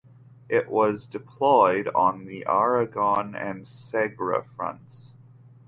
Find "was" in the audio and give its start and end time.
0.67-1.05